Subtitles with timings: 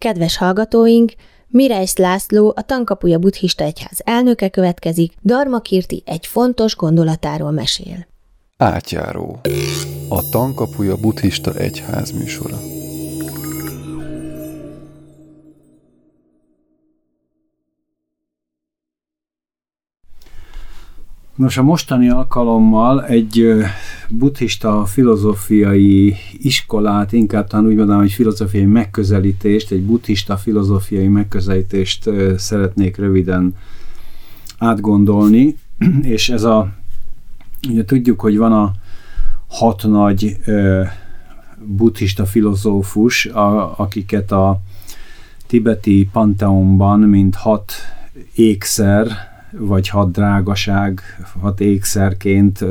[0.00, 1.12] Kedves hallgatóink,
[1.46, 8.06] Mireis László, a Tankapuja Buddhista Egyház elnöke következik, Darma Kirti egy fontos gondolatáról mesél.
[8.56, 9.40] Átjáró.
[10.08, 12.69] A Tankapuja Buddhista Egyház műsora.
[21.40, 23.52] Nos, a mostani alkalommal egy
[24.08, 32.96] buddhista filozófiai iskolát, inkább talán úgy mondanám, hogy filozófiai megközelítést, egy buddhista filozófiai megközelítést szeretnék
[32.96, 33.54] röviden
[34.58, 35.56] átgondolni,
[36.16, 36.68] és ez a,
[37.68, 38.72] ugye tudjuk, hogy van a
[39.48, 40.38] hat nagy
[41.58, 44.60] buddhista filozófus, a, akiket a
[45.46, 47.72] tibeti panteonban, mint hat
[48.34, 51.00] ékszer, vagy hat drágaság,
[51.40, 52.64] hat ékszerként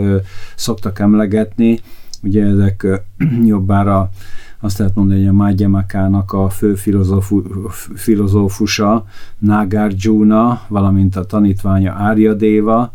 [0.55, 1.79] szoktak emlegetni.
[2.23, 2.87] Ugye ezek
[3.45, 4.09] jobbára
[4.59, 6.75] azt lehet mondani, hogy a Mágyamakának a fő
[7.95, 9.05] filozófusa
[9.37, 12.91] Nagarjuna, valamint a tanítványa Áryadéva,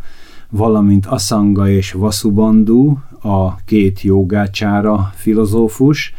[0.51, 6.15] valamint Asanga és Vasubandhu, a két jogácsára filozófus,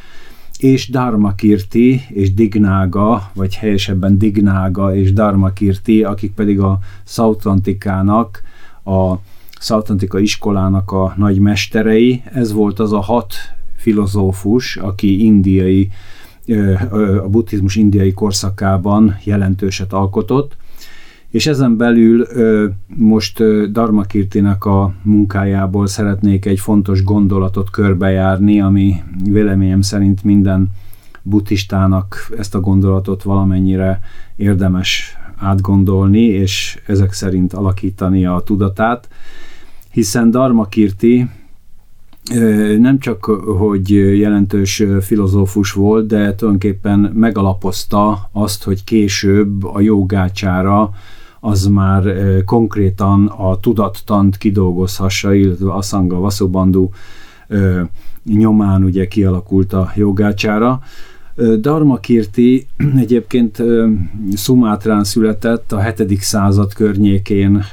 [0.59, 8.41] és Dharmakirti és Dignága, vagy helyesebben Dignága és Dharmakirti, akik pedig a Szautantikának,
[8.83, 9.15] a
[9.59, 12.23] Szautantika iskolának a nagy mesterei.
[12.33, 13.33] Ez volt az a hat
[13.75, 15.89] filozófus, aki indiai,
[17.23, 20.55] a buddhizmus indiai korszakában jelentőset alkotott,
[21.29, 22.27] és ezen belül
[22.87, 30.69] most Darmakirtinek a munkájából szeretnék egy fontos gondolatot körbejárni, ami véleményem szerint minden
[31.21, 33.99] buddhistának ezt a gondolatot valamennyire
[34.35, 39.09] érdemes átgondolni, és ezek szerint alakítani a tudatát,
[39.91, 41.29] hiszen Darmakirti
[42.79, 43.25] nem csak,
[43.57, 50.89] hogy jelentős filozófus volt, de tulajdonképpen megalapozta azt, hogy később a jogácsára
[51.39, 52.03] az már
[52.45, 56.89] konkrétan a tudattant kidolgozhassa, illetve Asanga Vasubandhu
[58.23, 60.81] nyomán ugye kialakult a jogácsára.
[61.59, 63.63] Dharma Kirti egyébként
[64.33, 66.19] Szumátrán született, a 7.
[66.19, 67.63] század környékén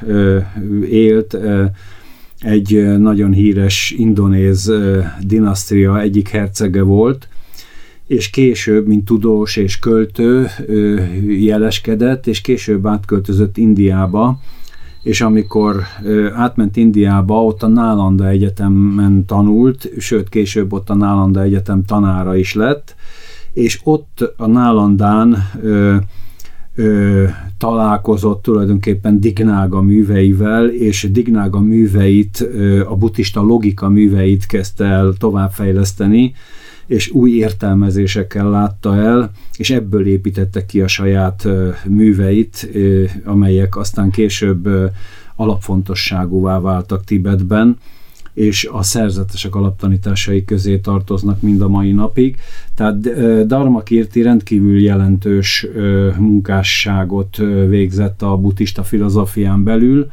[0.90, 1.36] élt,
[2.42, 4.72] egy nagyon híres indonéz
[5.20, 7.28] dinasztria egyik hercege volt,
[8.06, 10.46] és később, mint tudós és költő
[11.26, 14.40] jeleskedett, és később átköltözött Indiába,
[15.02, 15.82] és amikor
[16.34, 22.54] átment Indiába, ott a Nálanda Egyetemen tanult, sőt később ott a Nálanda Egyetem tanára is
[22.54, 22.94] lett,
[23.52, 25.36] és ott a Nálandán
[26.74, 27.28] ö, ö,
[27.58, 36.34] találkozott tulajdonképpen Dignága műveivel, és Dignága műveit, ö, a buddhista logika műveit kezdte el továbbfejleszteni,
[36.86, 41.48] és új értelmezésekkel látta el, és ebből építette ki a saját
[41.88, 42.68] műveit,
[43.24, 44.68] amelyek aztán később
[45.36, 47.76] alapfontosságúvá váltak Tibetben,
[48.34, 52.36] és a szerzetesek alaptanításai közé tartoznak mind a mai napig.
[52.74, 53.00] Tehát
[53.46, 55.66] Dharma Kirti rendkívül jelentős
[56.18, 57.36] munkásságot
[57.68, 60.10] végzett a buddhista filozófián belül,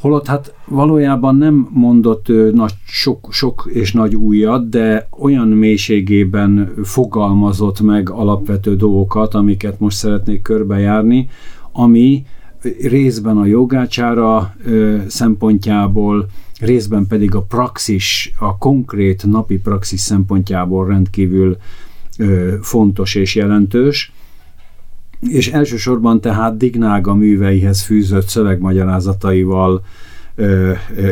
[0.00, 7.80] Holott hát valójában nem mondott nagy, sok, sok és nagy újat, de olyan mélységében fogalmazott
[7.80, 11.28] meg alapvető dolgokat, amiket most szeretnék körbejárni,
[11.72, 12.24] ami
[12.80, 16.26] részben a jogácsára ö, szempontjából,
[16.60, 21.56] részben pedig a praxis, a konkrét napi praxis szempontjából rendkívül
[22.60, 24.12] fontos és jelentős
[25.20, 29.84] és elsősorban tehát Dignága műveihez fűzött szövegmagyarázataival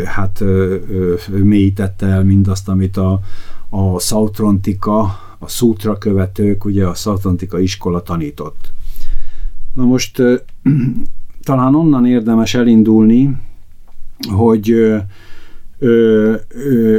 [0.05, 3.21] hát ö, ö, mélyítette el mindazt, amit a,
[3.69, 5.01] a Sautrontika,
[5.39, 8.73] a Sutra követők, ugye a Sautrontika iskola tanított.
[9.75, 10.23] Na most
[11.43, 13.37] talán onnan érdemes elindulni,
[14.31, 14.95] hogy
[15.79, 16.97] ö, ö, ö,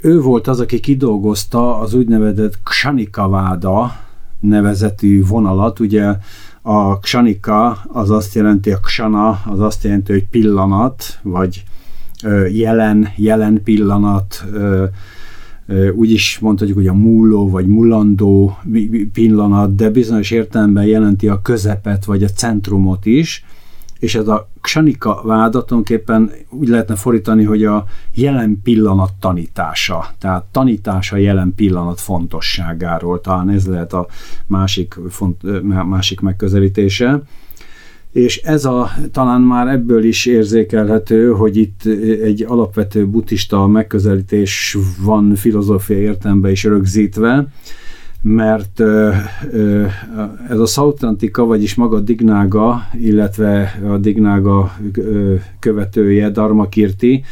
[0.00, 3.92] ő volt az, aki kidolgozta az úgynevezett Kshanikaváda,
[4.40, 5.80] nevezetű vonalat.
[5.80, 6.14] Ugye
[6.62, 11.64] a kshanika az azt jelenti, a ksana az azt jelenti, hogy pillanat, vagy
[12.52, 14.44] jelen, jelen pillanat,
[15.94, 18.58] úgy is mondhatjuk, hogy a múló vagy mulandó
[19.12, 23.44] pillanat, de bizonyos értelemben jelenti a közepet vagy a centrumot is,
[24.04, 27.84] és ez a Kshanika váda tulajdonképpen úgy lehetne fordítani, hogy a
[28.14, 34.06] jelen pillanat tanítása, tehát tanítása jelen pillanat fontosságáról, talán ez lehet a
[34.46, 37.22] másik, font, másik megközelítése.
[38.12, 41.84] És ez a, talán már ebből is érzékelhető, hogy itt
[42.22, 47.48] egy alapvető buddhista megközelítés van filozófia értelemben is rögzítve,
[48.26, 48.80] mert
[50.48, 54.76] ez a Sautrantika, vagyis maga Dignága, illetve a Dignága
[55.58, 57.24] követője, Darmakirti,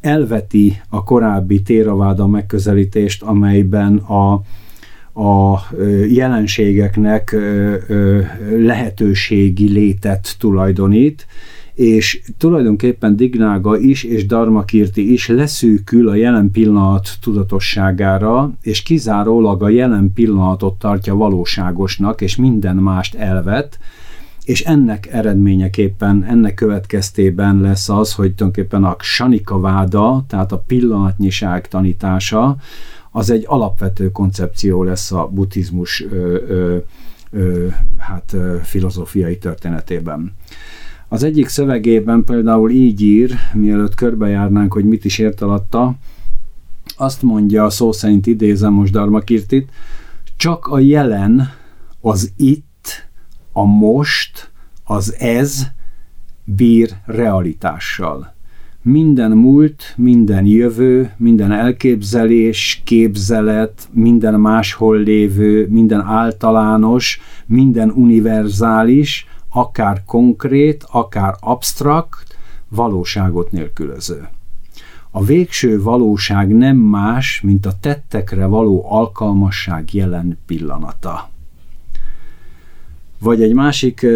[0.00, 4.32] elveti a korábbi téraváda megközelítést, amelyben a,
[5.22, 5.60] a
[6.08, 7.36] jelenségeknek
[8.56, 11.26] lehetőségi létet tulajdonít,
[11.74, 19.68] és tulajdonképpen Dignága is és Darmakirti is leszűkül a jelen pillanat tudatosságára, és kizárólag a
[19.68, 23.78] jelen pillanatot tartja valóságosnak, és minden mást elvet,
[24.44, 31.68] és ennek eredményeképpen, ennek következtében lesz az, hogy tulajdonképpen a Sanika váda, tehát a pillanatnyiság
[31.68, 32.56] tanítása,
[33.10, 36.76] az egy alapvető koncepció lesz a buddhizmus ö, ö,
[37.30, 37.66] ö,
[37.98, 40.32] hát, ö, filozófiai történetében.
[41.12, 45.94] Az egyik szövegében például így ír, mielőtt körbejárnánk, hogy mit is ért alatta,
[46.96, 49.70] azt mondja, szó szerint idézem most Darmakirtit,
[50.36, 51.50] csak a jelen,
[52.00, 53.08] az itt,
[53.52, 54.50] a most,
[54.84, 55.66] az ez
[56.44, 58.34] bír realitással.
[58.82, 70.02] Minden múlt, minden jövő, minden elképzelés, képzelet, minden máshol lévő, minden általános, minden univerzális, akár
[70.06, 72.36] konkrét, akár absztrakt,
[72.68, 74.28] valóságot nélkülöző.
[75.10, 81.30] A végső valóság nem más, mint a tettekre való alkalmasság jelen pillanata.
[83.18, 84.06] Vagy egy másik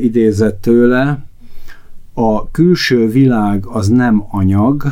[0.00, 1.24] idézet tőle,
[2.14, 4.84] a külső világ az nem anyag,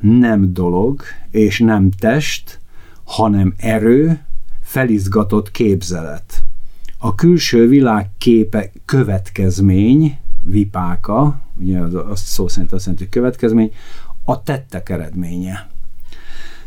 [0.00, 2.60] nem dolog és nem test,
[3.04, 4.20] hanem erő,
[4.62, 6.39] felizgatott képzelet.
[7.02, 13.72] A külső világ képe következmény, vipáka, ugye az, az szó szerint azt jelenti, hogy következmény,
[14.24, 15.68] a tettek eredménye.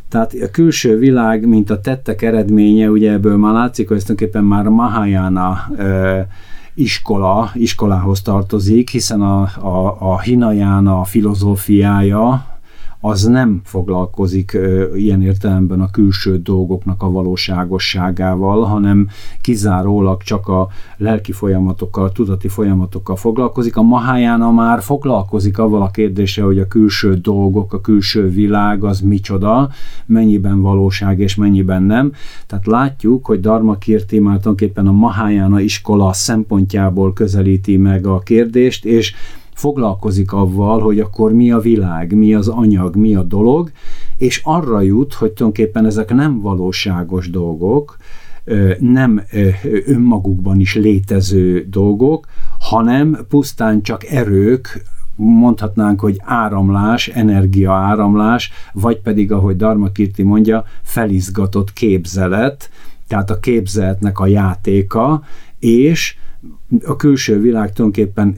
[0.09, 4.67] Tehát a külső világ, mint a tettek eredménye, ugye ebből már látszik, hogy tulajdonképpen már
[4.67, 6.27] Mahayana e,
[6.73, 12.52] iskola, iskolához tartozik, hiszen a, a, a Hinayana filozófiája,
[13.05, 14.57] az nem foglalkozik
[14.95, 19.07] ilyen értelemben a külső dolgoknak a valóságosságával, hanem
[19.41, 20.67] kizárólag csak a
[20.97, 23.77] lelki folyamatokkal, tudati folyamatokkal foglalkozik.
[23.77, 28.99] A Mahayana már foglalkozik avval a kérdéssel, hogy a külső dolgok, a külső világ az
[28.99, 29.69] micsoda,
[30.05, 32.11] mennyiben valóság és mennyiben nem.
[32.47, 38.85] Tehát látjuk, hogy Dharma Kirti már tulajdonképpen a Mahayana iskola szempontjából közelíti meg a kérdést,
[38.85, 39.13] és
[39.53, 43.71] foglalkozik avval, hogy akkor mi a világ, mi az anyag, mi a dolog,
[44.17, 47.97] és arra jut, hogy tulajdonképpen ezek nem valóságos dolgok,
[48.79, 49.21] nem
[49.85, 52.27] önmagukban is létező dolgok,
[52.59, 60.63] hanem pusztán csak erők, mondhatnánk, hogy áramlás, energia áramlás, vagy pedig, ahogy Dharma Kirti mondja,
[60.81, 62.69] felizgatott képzelet,
[63.07, 65.23] tehát a képzeletnek a játéka,
[65.59, 66.17] és
[66.85, 68.37] a külső világ tulajdonképpen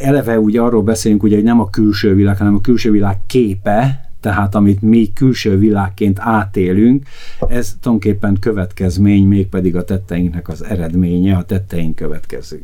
[0.00, 4.10] eleve úgy arról beszélünk, ugye, hogy nem a külső világ, hanem a külső világ képe,
[4.20, 7.06] tehát amit mi külső világként átélünk,
[7.48, 12.56] ez tulajdonképpen következmény, mégpedig a tetteinknek az eredménye, a tetteink következ,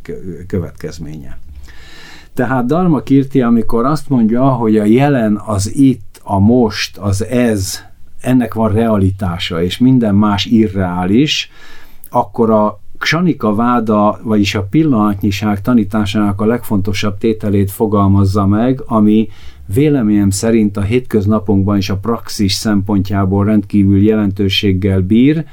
[0.47, 1.39] következménye.
[2.35, 7.81] Tehát Dharma Kirti, amikor azt mondja, hogy a jelen, az itt, a most, az ez,
[8.21, 11.51] ennek van realitása, és minden más irreális,
[12.11, 19.29] akkor a Ksanika váda, vagyis a pillanatnyiság tanításának a legfontosabb tételét fogalmazza meg, ami
[19.75, 25.45] véleményem szerint a hétköznapunkban és a praxis szempontjából rendkívül jelentőséggel bír,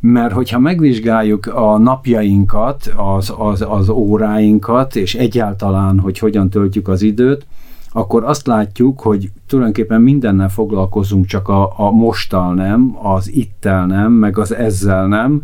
[0.00, 7.02] mert hogyha megvizsgáljuk a napjainkat, az, az, az óráinkat, és egyáltalán, hogy hogyan töltjük az
[7.02, 7.46] időt,
[7.92, 14.12] akkor azt látjuk, hogy tulajdonképpen mindennel foglalkozunk, csak a, a mostal nem, az ittel nem,
[14.12, 15.42] meg az ezzel nem,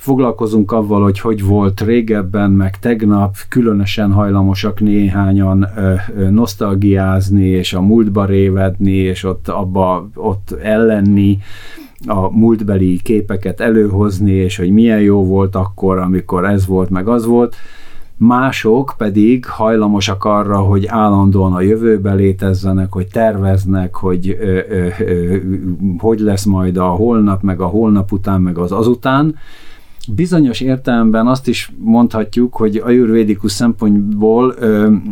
[0.00, 7.72] foglalkozunk avval, hogy hogy volt régebben, meg tegnap, különösen hajlamosak néhányan ö, ö, nosztalgiázni, és
[7.72, 11.38] a múltba révedni, és ott abba ott ellenni,
[12.06, 17.26] a múltbeli képeket előhozni, és hogy milyen jó volt akkor, amikor ez volt, meg az
[17.26, 17.56] volt.
[18.16, 25.36] Mások pedig hajlamosak arra, hogy állandóan a jövőbe létezzenek, hogy terveznek, hogy ö, ö, ö,
[25.98, 29.34] hogy lesz majd a holnap, meg a holnap után, meg az azután,
[30.08, 34.54] Bizonyos értelemben azt is mondhatjuk, hogy ajurvédikus szempontból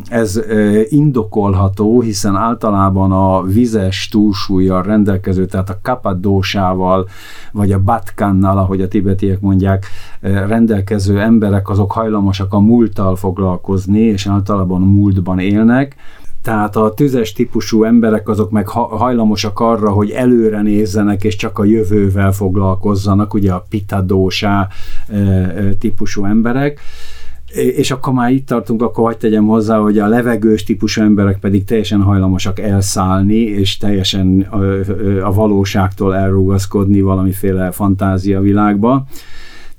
[0.08, 0.40] ez
[0.88, 7.08] indokolható, hiszen általában a vizes túlsúlyjal rendelkező, tehát a kapadósával,
[7.52, 9.86] vagy a batkannal, ahogy a tibetiek mondják,
[10.20, 15.96] rendelkező emberek azok hajlamosak a múlttal foglalkozni, és általában a múltban élnek,
[16.42, 21.64] Tehát a tüzes típusú emberek azok meg hajlamosak arra, hogy előre nézzenek, és csak a
[21.64, 24.68] jövővel foglalkozzanak, ugye a pitadósá
[25.78, 26.80] típusú emberek
[27.54, 31.64] és akkor már itt tartunk, akkor hagyd tegyem hozzá, hogy a levegős típusú emberek pedig
[31.64, 34.40] teljesen hajlamosak elszállni, és teljesen
[35.22, 39.06] a, valóságtól elrugaszkodni valamiféle fantázia világba.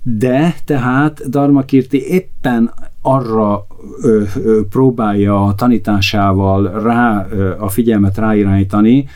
[0.02, 3.66] De tehát Darmakirti éppen arra
[4.02, 9.08] ö, ö, próbálja a tanításával rá, ö, a figyelmet ráirányítani,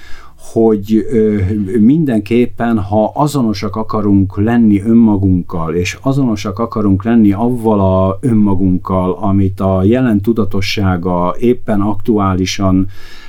[0.51, 1.39] hogy ö,
[1.79, 9.83] mindenképpen, ha azonosak akarunk lenni önmagunkkal, és azonosak akarunk lenni avval a önmagunkkal, amit a
[9.83, 12.87] jelen tudatossága éppen aktuálisan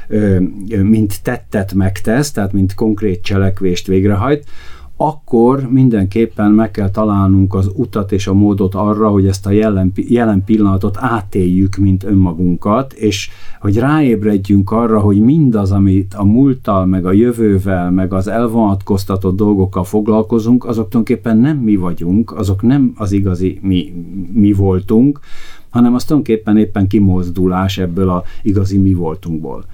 [0.08, 0.40] ö,
[0.82, 4.44] mint tettet megtesz, tehát mint konkrét cselekvést végrehajt,
[5.06, 9.92] akkor mindenképpen meg kell találnunk az utat és a módot arra, hogy ezt a jelen,
[9.94, 13.28] jelen pillanatot átéljük, mint önmagunkat, és
[13.60, 19.84] hogy ráébredjünk arra, hogy mindaz, amit a múlttal, meg a jövővel, meg az elvonatkoztatott dolgokkal
[19.84, 23.92] foglalkozunk, azok tulajdonképpen nem mi vagyunk, azok nem az igazi mi,
[24.32, 25.20] mi voltunk,
[25.70, 29.64] hanem az tulajdonképpen éppen kimozdulás ebből a igazi mi voltunkból.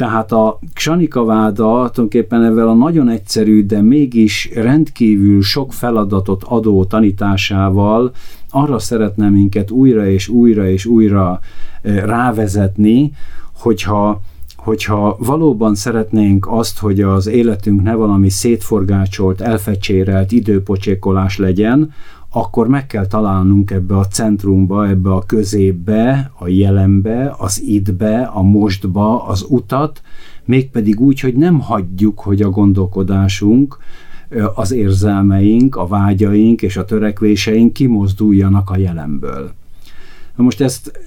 [0.00, 6.84] Tehát a Ksanika váda tulajdonképpen ezzel a nagyon egyszerű, de mégis rendkívül sok feladatot adó
[6.84, 8.12] tanításával
[8.50, 11.40] arra szeretne minket újra és újra és újra
[11.82, 13.12] eh, rávezetni,
[13.52, 14.20] hogyha
[14.56, 21.92] hogyha valóban szeretnénk azt, hogy az életünk ne valami szétforgácsolt, elfecsérelt időpocsékolás legyen,
[22.32, 28.42] akkor meg kell találnunk ebbe a centrumba, ebbe a középbe, a jelenbe, az idbe, a
[28.42, 30.02] mostba az utat,
[30.44, 33.78] mégpedig úgy, hogy nem hagyjuk, hogy a gondolkodásunk,
[34.54, 39.50] az érzelmeink, a vágyaink és a törekvéseink kimozduljanak a jelenből.
[40.36, 41.00] Na most ezt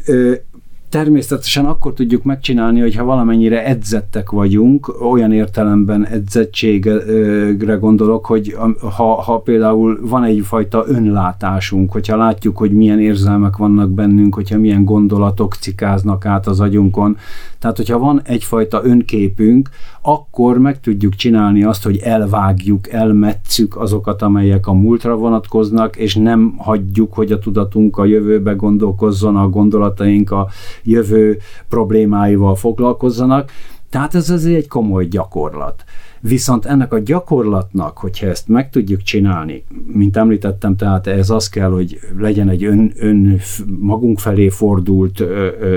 [0.93, 8.55] természetesen akkor tudjuk megcsinálni, hogyha valamennyire edzettek vagyunk, olyan értelemben edzettségre gondolok, hogy
[8.95, 14.85] ha, ha például van egyfajta önlátásunk, hogyha látjuk, hogy milyen érzelmek vannak bennünk, hogyha milyen
[14.85, 17.17] gondolatok cikáznak át az agyunkon,
[17.63, 19.69] tehát hogyha van egyfajta önképünk,
[20.01, 26.53] akkor meg tudjuk csinálni azt, hogy elvágjuk, elmetszük azokat, amelyek a múltra vonatkoznak, és nem
[26.57, 30.47] hagyjuk, hogy a tudatunk a jövőbe gondolkozzon, a gondolataink a
[30.83, 31.37] jövő
[31.67, 33.51] problémáival foglalkozzanak.
[33.89, 35.83] Tehát ez azért egy komoly gyakorlat.
[36.19, 41.71] Viszont ennek a gyakorlatnak, hogyha ezt meg tudjuk csinálni, mint említettem, tehát ez az kell,
[41.71, 43.39] hogy legyen egy ön, ön
[43.79, 45.19] magunk felé fordult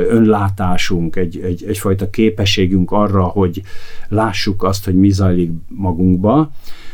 [0.09, 3.63] önlátásunk, egy, egy, egyfajta képességünk arra, hogy
[4.09, 6.51] lássuk azt, hogy mi zajlik magunkba,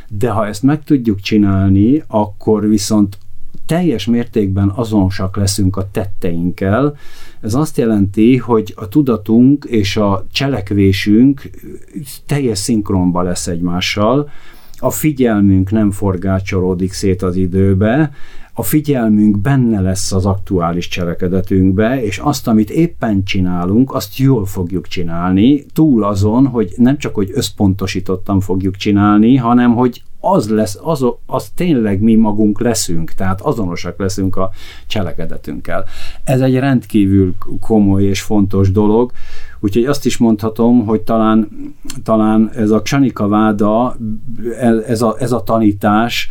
[0.09, 3.19] de ha ezt meg tudjuk csinálni, akkor viszont
[3.66, 6.97] teljes mértékben azonosak leszünk a tetteinkkel.
[7.40, 11.50] Ez azt jelenti, hogy a tudatunk és a cselekvésünk
[12.26, 14.31] teljes szinkronba lesz egymással,
[14.78, 18.11] a figyelmünk nem forgácsolódik szét az időbe,
[18.54, 24.87] a figyelmünk benne lesz az aktuális cselekedetünkbe, és azt, amit éppen csinálunk, azt jól fogjuk
[24.87, 31.05] csinálni, túl azon, hogy nem csak, hogy összpontosítottan fogjuk csinálni, hanem, hogy az lesz, az,
[31.26, 34.50] az tényleg mi magunk leszünk, tehát azonosak leszünk a
[34.87, 35.85] cselekedetünkkel.
[36.25, 39.12] Ez egy rendkívül komoly és fontos dolog,
[39.61, 41.49] úgyhogy azt is mondhatom, hogy talán,
[42.02, 43.97] talán ez a Csanika váda,
[44.87, 46.31] ez a, ez a tanítás,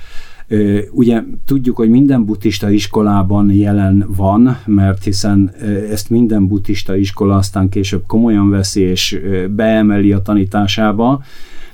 [0.92, 5.52] Ugye tudjuk, hogy minden buddhista iskolában jelen van, mert hiszen
[5.92, 9.20] ezt minden buddhista iskola aztán később komolyan veszi és
[9.50, 11.22] beemeli a tanításába,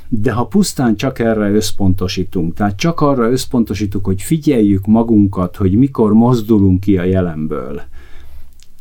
[0.10, 6.14] de ha pusztán csak erre összpontosítunk, tehát csak arra összpontosítunk, hogy figyeljük magunkat, hogy mikor
[6.14, 7.82] mozdulunk ki a jelenből,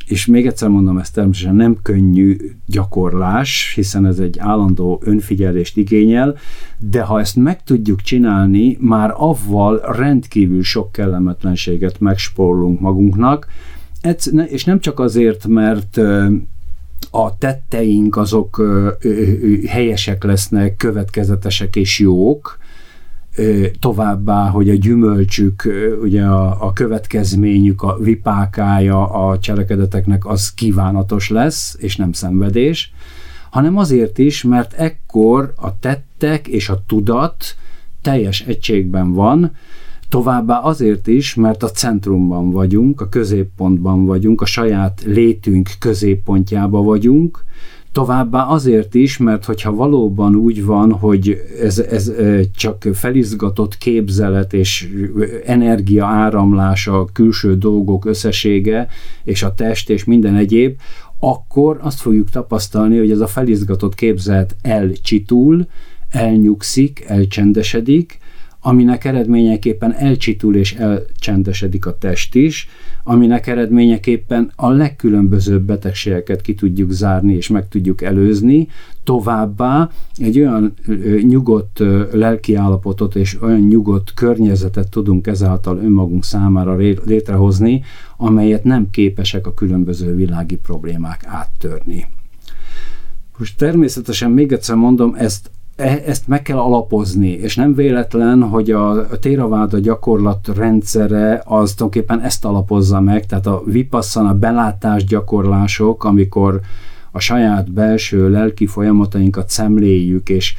[0.07, 6.35] és még egyszer mondom, ez természetesen nem könnyű gyakorlás, hiszen ez egy állandó önfigyelést igényel,
[6.77, 13.47] de ha ezt meg tudjuk csinálni, már avval rendkívül sok kellemetlenséget megspórolunk magunknak,
[14.47, 15.99] és nem csak azért, mert
[17.17, 18.61] a tetteink azok
[19.67, 22.57] helyesek lesznek, következetesek és jók,
[23.79, 25.69] továbbá, hogy a gyümölcsük,
[26.01, 32.93] ugye a, a következményük, a vipákája a cselekedeteknek az kívánatos lesz, és nem szenvedés,
[33.49, 37.55] hanem azért is, mert ekkor a tettek és a tudat
[38.01, 39.51] teljes egységben van,
[40.09, 47.45] Továbbá azért is, mert a centrumban vagyunk, a középpontban vagyunk, a saját létünk középpontjába vagyunk,
[47.97, 52.11] Továbbá azért is, mert hogyha valóban úgy van, hogy ez, ez
[52.55, 54.89] csak felizgatott képzelet és
[55.45, 58.87] energia áramlása, külső dolgok összessége,
[59.23, 60.79] és a test és minden egyéb,
[61.19, 65.67] akkor azt fogjuk tapasztalni, hogy ez a felizgatott képzet elcsitul,
[66.09, 68.17] elnyugszik, elcsendesedik,
[68.61, 72.67] aminek eredményeképpen elcsitul és elcsendesedik a test is,
[73.03, 78.67] aminek eredményeképpen a legkülönbözőbb betegségeket ki tudjuk zárni és meg tudjuk előzni,
[79.03, 80.73] továbbá egy olyan
[81.21, 87.83] nyugodt lelkiállapotot és olyan nyugodt környezetet tudunk ezáltal önmagunk számára létrehozni,
[88.17, 92.05] amelyet nem képesek a különböző világi problémák áttörni.
[93.37, 98.71] Most természetesen még egyszer mondom, ezt E, ezt meg kell alapozni, és nem véletlen, hogy
[98.71, 106.59] a Téraváda gyakorlat rendszere az tulajdonképpen ezt alapozza meg, tehát a vipasszana belátás gyakorlások, amikor
[107.11, 110.55] a saját belső lelki folyamatainkat szemléljük, és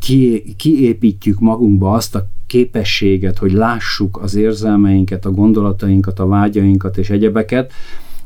[0.00, 7.10] ki, kiépítjük magunkba azt a képességet, hogy lássuk az érzelmeinket, a gondolatainkat, a vágyainkat és
[7.10, 7.72] egyebeket,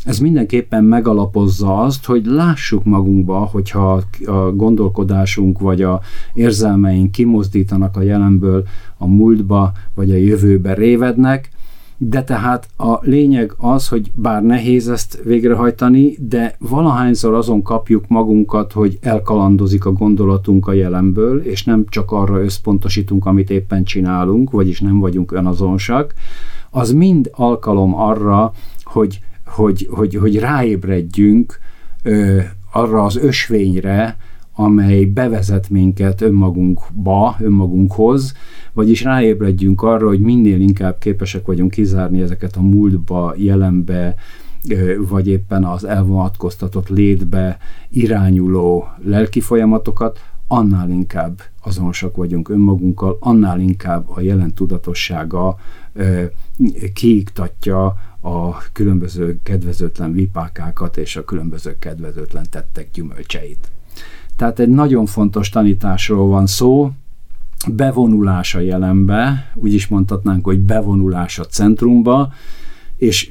[0.08, 6.00] ez mindenképpen megalapozza azt, hogy lássuk magunkba, hogyha a gondolkodásunk vagy a
[6.34, 8.64] érzelmeink kimozdítanak a jelenből
[8.98, 11.50] a múltba vagy a jövőbe révednek,
[11.96, 18.72] de tehát a lényeg az, hogy bár nehéz ezt végrehajtani, de valahányszor azon kapjuk magunkat,
[18.72, 24.80] hogy elkalandozik a gondolatunk a jelenből, és nem csak arra összpontosítunk, amit éppen csinálunk, vagyis
[24.80, 26.14] nem vagyunk önazonosak,
[26.70, 29.20] az mind alkalom arra, hogy
[29.58, 31.58] hogy, hogy, hogy ráébredjünk
[32.02, 32.40] ö,
[32.72, 34.16] arra az ösvényre,
[34.54, 38.34] amely bevezet minket önmagunkba, önmagunkhoz,
[38.72, 44.14] vagyis ráébredjünk arra, hogy minél inkább képesek vagyunk kizárni ezeket a múltba, jelenbe,
[45.08, 54.08] vagy éppen az elvonatkoztatott létbe irányuló lelki folyamatokat, annál inkább azonosak vagyunk önmagunkkal, annál inkább
[54.08, 55.56] a jelen tudatossága
[56.92, 63.70] kiiktatja a különböző kedvezőtlen vipákákat és a különböző kedvezőtlen tettek gyümölcseit.
[64.36, 66.90] Tehát egy nagyon fontos tanításról van szó,
[67.66, 72.32] bevonulás a jelenbe, úgy is mondhatnánk, hogy bevonulás a centrumba,
[72.96, 73.30] és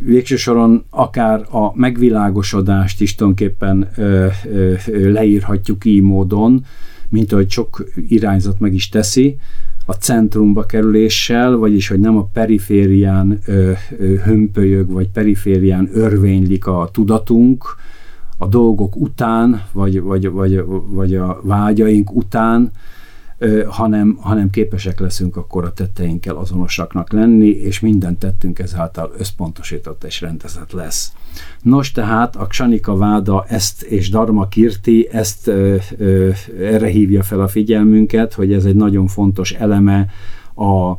[0.00, 4.74] végső soron akár a megvilágosodást is tulajdonképpen ö, ö,
[5.12, 6.64] leírhatjuk így módon,
[7.08, 9.36] mint ahogy sok irányzat meg is teszi,
[9.90, 16.88] a centrumba kerüléssel, vagyis hogy nem a periférián ö, ö, hömpölyög, vagy periférián örvénylik a
[16.92, 17.64] tudatunk,
[18.38, 22.70] a dolgok után, vagy, vagy, vagy, vagy a vágyaink után,
[23.68, 30.20] hanem, hanem képesek leszünk akkor a tetteinkkel azonosaknak lenni, és minden tettünk ezáltal összpontosított és
[30.20, 31.12] rendezett lesz.
[31.62, 37.40] Nos, tehát a Ksanika váda ezt és Dharma Kirti ezt ö, ö, erre hívja fel
[37.40, 40.06] a figyelmünket, hogy ez egy nagyon fontos eleme
[40.54, 40.90] a,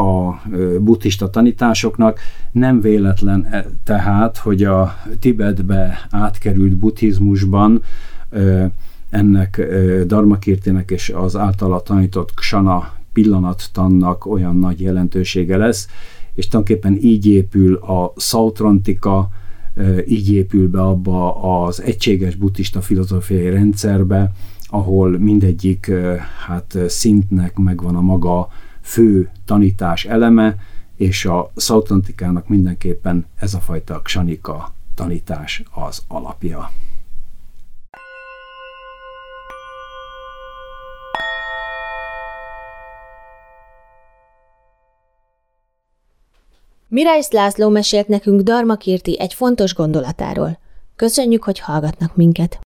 [0.00, 0.40] a
[0.80, 2.18] buddhista tanításoknak.
[2.52, 7.82] Nem véletlen e, tehát, hogy a Tibetbe átkerült buddhizmusban
[9.14, 9.60] ennek
[10.06, 15.88] Darmakirtének és az általa tanított Ksana pillanattannak olyan nagy jelentősége lesz,
[16.34, 19.28] és tulajdonképpen így épül a Sautrantika,
[20.06, 24.32] így épül be abba az egységes buddhista filozófiai rendszerbe,
[24.66, 25.90] ahol mindegyik
[26.46, 28.48] hát szintnek megvan a maga
[28.80, 30.56] fő tanítás eleme,
[30.96, 36.70] és a Sautrantikának mindenképpen ez a fajta ksanika tanítás az alapja.
[46.94, 50.58] Mirály László mesélt nekünk Darmakirti egy fontos gondolatáról.
[50.96, 52.58] Köszönjük, hogy hallgatnak minket!